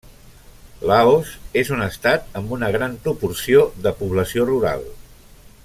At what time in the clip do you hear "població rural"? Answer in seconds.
4.01-4.89